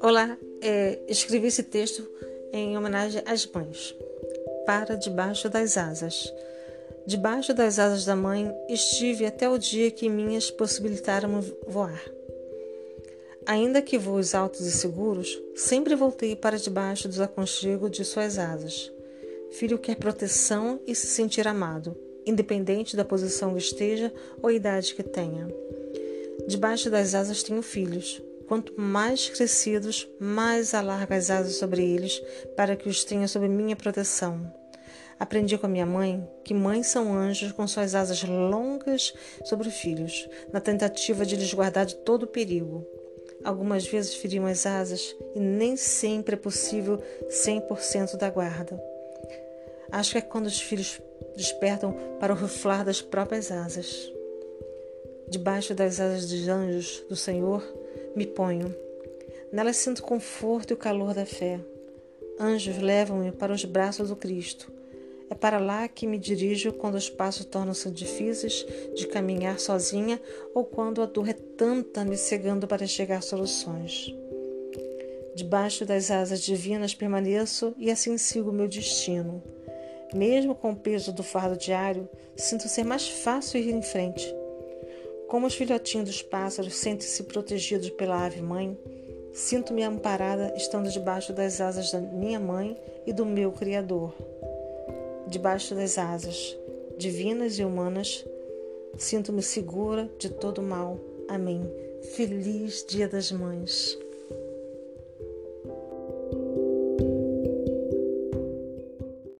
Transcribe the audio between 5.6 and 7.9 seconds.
asas. Debaixo das